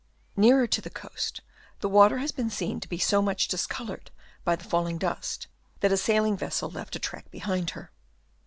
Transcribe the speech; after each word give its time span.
Nearer 0.35 0.65
to 0.65 0.81
the 0.81 0.89
coast 0.89 1.41
the 1.81 1.87
water 1.87 2.17
has 2.17 2.31
been 2.31 2.49
seen 2.49 2.79
to 2.79 2.89
be 2.89 2.97
so 2.97 3.21
much 3.21 3.47
discoloured 3.47 4.09
by 4.43 4.55
the 4.55 4.63
falling 4.63 4.97
dust, 4.97 5.45
that 5.81 5.91
a 5.91 5.95
sailing 5.95 6.35
vessel 6.35 6.71
left 6.71 6.95
a 6.95 6.99
track 6.99 7.29
behind 7.29 7.69
her. 7.77 7.91